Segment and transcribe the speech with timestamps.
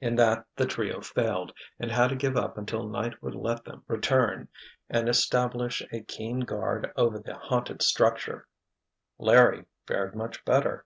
[0.00, 3.84] In that the trio failed, and had to give up until night would let them
[3.86, 4.48] return
[4.90, 8.48] and establish a keen guard over the haunted structure.
[9.20, 10.84] Larry fared much better.